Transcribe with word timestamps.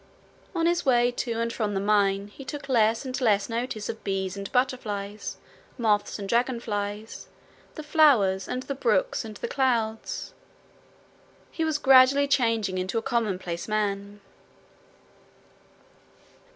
On 0.55 0.65
his 0.65 0.83
way 0.83 1.11
to 1.11 1.39
and 1.39 1.53
from 1.53 1.75
the 1.75 1.79
mine 1.79 2.29
he 2.29 2.43
took 2.43 2.67
less 2.67 3.05
and 3.05 3.21
less 3.21 3.47
notice 3.49 3.87
of 3.87 4.03
bees 4.03 4.35
and 4.35 4.51
butterflies, 4.51 5.37
moths 5.77 6.17
and 6.17 6.27
dragonflies, 6.27 7.27
the 7.75 7.83
flowers 7.83 8.47
and 8.47 8.63
the 8.63 8.73
brooks 8.73 9.23
and 9.23 9.37
the 9.37 9.47
clouds. 9.47 10.33
He 11.51 11.63
was 11.63 11.77
gradually 11.77 12.27
changing 12.27 12.79
into 12.79 12.97
a 12.97 13.03
commonplace 13.03 13.67
man. 13.67 14.21